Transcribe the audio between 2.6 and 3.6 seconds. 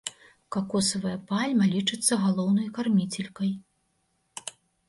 карміцелькай.